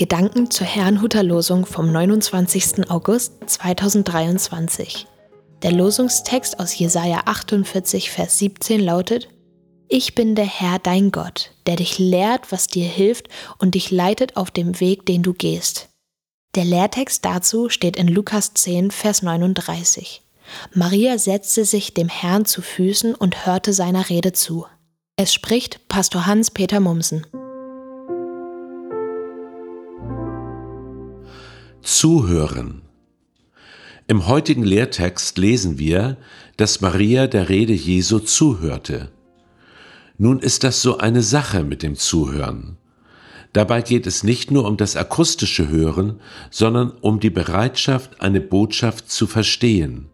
Gedanken 0.00 0.50
zur 0.50 0.66
Herrnhuter 0.66 1.22
Losung 1.22 1.66
vom 1.66 1.92
29. 1.92 2.88
August 2.88 3.34
2023. 3.44 5.06
Der 5.60 5.72
Losungstext 5.72 6.58
aus 6.58 6.78
Jesaja 6.78 7.24
48, 7.26 8.10
Vers 8.10 8.38
17 8.38 8.80
lautet: 8.80 9.28
Ich 9.88 10.14
bin 10.14 10.34
der 10.34 10.46
Herr 10.46 10.78
dein 10.78 11.12
Gott, 11.12 11.50
der 11.66 11.76
dich 11.76 11.98
lehrt, 11.98 12.50
was 12.50 12.66
dir 12.66 12.86
hilft 12.86 13.28
und 13.58 13.74
dich 13.74 13.90
leitet 13.90 14.38
auf 14.38 14.50
dem 14.50 14.80
Weg, 14.80 15.04
den 15.04 15.22
du 15.22 15.34
gehst. 15.34 15.90
Der 16.54 16.64
Lehrtext 16.64 17.22
dazu 17.26 17.68
steht 17.68 17.98
in 17.98 18.08
Lukas 18.08 18.54
10, 18.54 18.92
Vers 18.92 19.20
39. 19.20 20.22
Maria 20.72 21.18
setzte 21.18 21.66
sich 21.66 21.92
dem 21.92 22.08
Herrn 22.08 22.46
zu 22.46 22.62
Füßen 22.62 23.14
und 23.14 23.44
hörte 23.44 23.74
seiner 23.74 24.08
Rede 24.08 24.32
zu. 24.32 24.64
Es 25.16 25.34
spricht 25.34 25.88
Pastor 25.88 26.24
Hans-Peter 26.24 26.80
Mumsen. 26.80 27.26
Zuhören. 31.82 32.82
Im 34.06 34.26
heutigen 34.26 34.64
Lehrtext 34.64 35.38
lesen 35.38 35.78
wir, 35.78 36.18
dass 36.58 36.82
Maria 36.82 37.26
der 37.26 37.48
Rede 37.48 37.72
Jesu 37.72 38.18
zuhörte. 38.18 39.10
Nun 40.18 40.40
ist 40.40 40.62
das 40.62 40.82
so 40.82 40.98
eine 40.98 41.22
Sache 41.22 41.64
mit 41.64 41.82
dem 41.82 41.96
Zuhören. 41.96 42.76
Dabei 43.54 43.80
geht 43.80 44.06
es 44.06 44.24
nicht 44.24 44.50
nur 44.50 44.66
um 44.66 44.76
das 44.76 44.94
akustische 44.94 45.68
Hören, 45.68 46.20
sondern 46.50 46.90
um 47.00 47.18
die 47.18 47.30
Bereitschaft, 47.30 48.20
eine 48.20 48.42
Botschaft 48.42 49.10
zu 49.10 49.26
verstehen. 49.26 50.10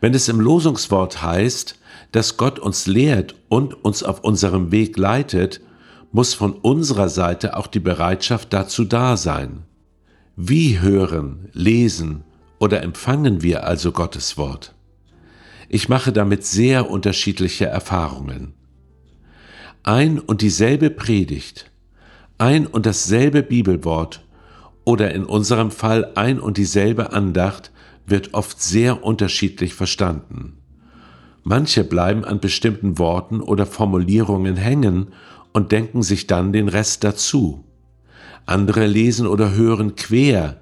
Wenn 0.00 0.12
es 0.12 0.28
im 0.28 0.40
Losungswort 0.40 1.22
heißt, 1.22 1.78
dass 2.10 2.36
Gott 2.36 2.58
uns 2.58 2.86
lehrt 2.86 3.36
und 3.48 3.84
uns 3.84 4.02
auf 4.02 4.24
unserem 4.24 4.72
Weg 4.72 4.96
leitet, 4.96 5.60
muss 6.10 6.34
von 6.34 6.52
unserer 6.52 7.08
Seite 7.08 7.56
auch 7.56 7.68
die 7.68 7.80
Bereitschaft 7.80 8.52
dazu 8.52 8.84
da 8.84 9.16
sein. 9.16 9.62
Wie 10.36 10.80
hören, 10.80 11.48
lesen 11.52 12.24
oder 12.58 12.82
empfangen 12.82 13.42
wir 13.42 13.64
also 13.64 13.92
Gottes 13.92 14.36
Wort? 14.36 14.74
Ich 15.68 15.88
mache 15.88 16.12
damit 16.12 16.44
sehr 16.44 16.90
unterschiedliche 16.90 17.66
Erfahrungen. 17.66 18.52
Ein 19.84 20.18
und 20.18 20.42
dieselbe 20.42 20.90
Predigt, 20.90 21.70
ein 22.36 22.66
und 22.66 22.84
dasselbe 22.84 23.44
Bibelwort 23.44 24.26
oder 24.84 25.14
in 25.14 25.24
unserem 25.24 25.70
Fall 25.70 26.10
ein 26.16 26.40
und 26.40 26.56
dieselbe 26.56 27.12
Andacht 27.12 27.70
wird 28.04 28.34
oft 28.34 28.60
sehr 28.60 29.04
unterschiedlich 29.04 29.74
verstanden. 29.74 30.58
Manche 31.44 31.84
bleiben 31.84 32.24
an 32.24 32.40
bestimmten 32.40 32.98
Worten 32.98 33.40
oder 33.40 33.66
Formulierungen 33.66 34.56
hängen 34.56 35.12
und 35.52 35.70
denken 35.70 36.02
sich 36.02 36.26
dann 36.26 36.52
den 36.52 36.68
Rest 36.68 37.04
dazu. 37.04 37.64
Andere 38.46 38.86
lesen 38.86 39.26
oder 39.26 39.54
hören 39.54 39.96
quer. 39.96 40.60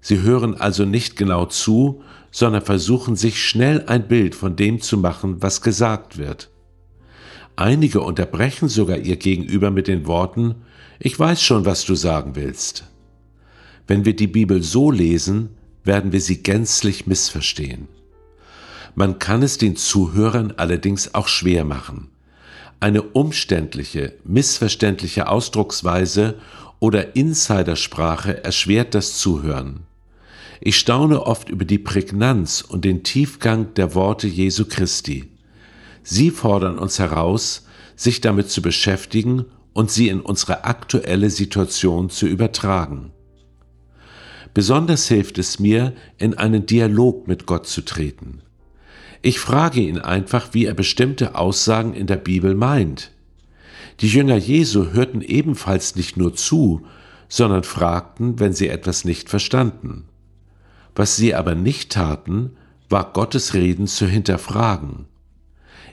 Sie 0.00 0.20
hören 0.20 0.54
also 0.60 0.84
nicht 0.84 1.16
genau 1.16 1.46
zu, 1.46 2.02
sondern 2.30 2.62
versuchen 2.62 3.16
sich 3.16 3.42
schnell 3.42 3.84
ein 3.86 4.08
Bild 4.08 4.34
von 4.34 4.56
dem 4.56 4.80
zu 4.80 4.98
machen, 4.98 5.42
was 5.42 5.62
gesagt 5.62 6.18
wird. 6.18 6.50
Einige 7.56 8.00
unterbrechen 8.00 8.68
sogar 8.68 8.98
ihr 8.98 9.16
Gegenüber 9.16 9.70
mit 9.70 9.86
den 9.86 10.06
Worten 10.06 10.56
Ich 10.98 11.18
weiß 11.18 11.42
schon, 11.42 11.64
was 11.64 11.84
du 11.84 11.94
sagen 11.94 12.34
willst. 12.34 12.84
Wenn 13.86 14.04
wir 14.04 14.16
die 14.16 14.26
Bibel 14.26 14.62
so 14.62 14.90
lesen, 14.90 15.50
werden 15.84 16.12
wir 16.12 16.20
sie 16.20 16.42
gänzlich 16.42 17.06
missverstehen. 17.06 17.88
Man 18.94 19.18
kann 19.18 19.42
es 19.42 19.58
den 19.58 19.76
Zuhörern 19.76 20.54
allerdings 20.56 21.14
auch 21.14 21.28
schwer 21.28 21.64
machen. 21.64 22.08
Eine 22.80 23.02
umständliche, 23.02 24.14
missverständliche 24.24 25.28
Ausdrucksweise 25.28 26.36
oder 26.84 27.16
Insidersprache 27.16 28.44
erschwert 28.44 28.94
das 28.94 29.16
Zuhören. 29.16 29.86
Ich 30.60 30.76
staune 30.76 31.22
oft 31.22 31.48
über 31.48 31.64
die 31.64 31.78
Prägnanz 31.78 32.60
und 32.60 32.84
den 32.84 33.02
Tiefgang 33.02 33.72
der 33.72 33.94
Worte 33.94 34.26
Jesu 34.26 34.66
Christi. 34.66 35.30
Sie 36.02 36.30
fordern 36.30 36.78
uns 36.78 36.98
heraus, 36.98 37.66
sich 37.96 38.20
damit 38.20 38.50
zu 38.50 38.60
beschäftigen 38.60 39.46
und 39.72 39.90
sie 39.90 40.08
in 40.08 40.20
unsere 40.20 40.64
aktuelle 40.64 41.30
Situation 41.30 42.10
zu 42.10 42.26
übertragen. 42.26 43.12
Besonders 44.52 45.08
hilft 45.08 45.38
es 45.38 45.58
mir, 45.58 45.94
in 46.18 46.34
einen 46.34 46.66
Dialog 46.66 47.26
mit 47.26 47.46
Gott 47.46 47.66
zu 47.66 47.80
treten. 47.80 48.42
Ich 49.22 49.38
frage 49.38 49.80
ihn 49.80 50.00
einfach, 50.00 50.52
wie 50.52 50.66
er 50.66 50.74
bestimmte 50.74 51.34
Aussagen 51.34 51.94
in 51.94 52.06
der 52.06 52.16
Bibel 52.16 52.54
meint. 52.54 53.13
Die 54.00 54.08
Jünger 54.08 54.36
Jesu 54.36 54.92
hörten 54.92 55.20
ebenfalls 55.20 55.96
nicht 55.96 56.16
nur 56.16 56.34
zu, 56.34 56.86
sondern 57.28 57.64
fragten, 57.64 58.40
wenn 58.40 58.52
sie 58.52 58.68
etwas 58.68 59.04
nicht 59.04 59.28
verstanden. 59.28 60.04
Was 60.94 61.16
sie 61.16 61.34
aber 61.34 61.54
nicht 61.54 61.92
taten, 61.92 62.56
war 62.88 63.12
Gottes 63.12 63.54
Reden 63.54 63.86
zu 63.86 64.06
hinterfragen. 64.06 65.06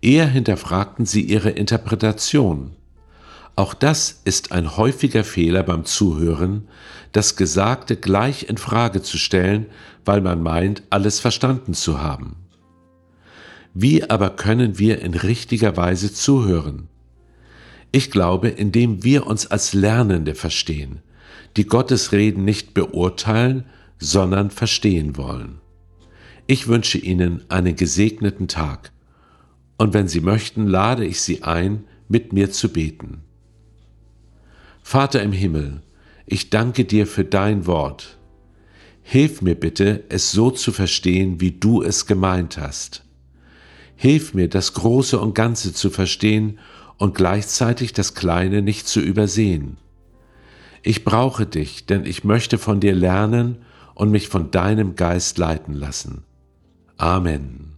Eher 0.00 0.26
hinterfragten 0.26 1.06
sie 1.06 1.22
ihre 1.22 1.50
Interpretation. 1.50 2.72
Auch 3.56 3.72
das 3.72 4.20
ist 4.24 4.52
ein 4.52 4.76
häufiger 4.76 5.24
Fehler 5.24 5.62
beim 5.62 5.84
Zuhören, 5.86 6.68
das 7.12 7.36
Gesagte 7.36 7.96
gleich 7.96 8.48
in 8.48 8.58
Frage 8.58 9.00
zu 9.02 9.16
stellen, 9.16 9.66
weil 10.04 10.20
man 10.20 10.42
meint, 10.42 10.82
alles 10.90 11.20
verstanden 11.20 11.72
zu 11.72 12.00
haben. 12.00 12.36
Wie 13.72 14.08
aber 14.08 14.30
können 14.30 14.78
wir 14.78 15.00
in 15.00 15.14
richtiger 15.14 15.76
Weise 15.76 16.12
zuhören? 16.12 16.88
Ich 17.96 18.10
glaube, 18.10 18.48
indem 18.48 19.04
wir 19.04 19.26
uns 19.26 19.46
als 19.46 19.72
Lernende 19.72 20.34
verstehen, 20.34 21.00
die 21.56 21.64
Gottes 21.64 22.12
Reden 22.12 22.44
nicht 22.44 22.74
beurteilen, 22.74 23.64
sondern 23.98 24.50
verstehen 24.50 25.16
wollen. 25.16 25.62
Ich 26.46 26.68
wünsche 26.68 26.98
Ihnen 26.98 27.46
einen 27.48 27.74
gesegneten 27.74 28.48
Tag 28.48 28.92
und 29.78 29.94
wenn 29.94 30.08
Sie 30.08 30.20
möchten, 30.20 30.66
lade 30.66 31.06
ich 31.06 31.22
Sie 31.22 31.42
ein, 31.42 31.84
mit 32.06 32.34
mir 32.34 32.50
zu 32.50 32.68
beten. 32.68 33.22
Vater 34.82 35.22
im 35.22 35.32
Himmel, 35.32 35.80
ich 36.26 36.50
danke 36.50 36.84
dir 36.84 37.06
für 37.06 37.24
dein 37.24 37.64
Wort. 37.64 38.18
Hilf 39.00 39.40
mir 39.40 39.54
bitte, 39.54 40.04
es 40.10 40.32
so 40.32 40.50
zu 40.50 40.70
verstehen, 40.70 41.40
wie 41.40 41.52
du 41.52 41.80
es 41.80 42.04
gemeint 42.04 42.58
hast. 42.58 43.04
Hilf 43.96 44.34
mir, 44.34 44.50
das 44.50 44.74
Große 44.74 45.18
und 45.18 45.34
Ganze 45.34 45.72
zu 45.72 45.88
verstehen 45.88 46.58
und 46.98 47.14
gleichzeitig 47.14 47.92
das 47.92 48.14
Kleine 48.14 48.62
nicht 48.62 48.88
zu 48.88 49.00
übersehen. 49.00 49.76
Ich 50.82 51.04
brauche 51.04 51.46
dich, 51.46 51.86
denn 51.86 52.04
ich 52.06 52.24
möchte 52.24 52.58
von 52.58 52.80
dir 52.80 52.94
lernen 52.94 53.58
und 53.94 54.10
mich 54.10 54.28
von 54.28 54.50
deinem 54.50 54.94
Geist 54.94 55.38
leiten 55.38 55.74
lassen. 55.74 56.24
Amen. 56.96 57.72